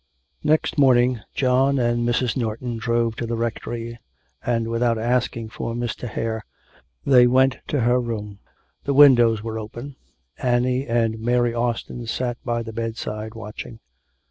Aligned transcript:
XV. 0.39 0.45
Next 0.49 0.77
morning 0.79 1.19
John 1.35 1.77
and 1.77 2.09
Mrs. 2.09 2.35
Norton 2.35 2.79
drove 2.79 3.15
to 3.17 3.27
the 3.27 3.35
Rectory, 3.35 3.99
and 4.43 4.67
without 4.67 4.97
asking 4.97 5.49
for 5.49 5.75
Mr. 5.75 6.07
Hare, 6.07 6.43
they 7.05 7.27
went 7.27 7.59
to 7.67 7.81
her 7.81 8.01
room. 8.01 8.39
The 8.85 8.95
windows 8.95 9.43
were 9.43 9.59
open; 9.59 9.97
Annie 10.39 10.87
and 10.87 11.19
Mary 11.19 11.53
Austin 11.53 12.07
sat 12.07 12.39
by 12.43 12.63
the 12.63 12.73
bedside 12.73 13.35
watching. 13.35 13.79